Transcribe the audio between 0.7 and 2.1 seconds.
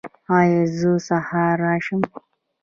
زه سهار راشم؟